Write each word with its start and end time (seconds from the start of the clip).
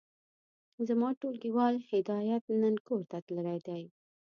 زما 0.87 1.09
ټولګيوال 1.19 1.75
هدايت 1.91 2.43
نن 2.61 2.75
کورته 2.87 3.17
تللی 3.25 3.59
دی. 3.67 3.83